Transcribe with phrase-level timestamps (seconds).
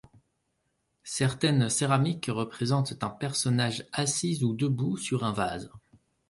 [1.03, 5.71] Certaines céramiques représentent un personnage assis ou debout sur un vase.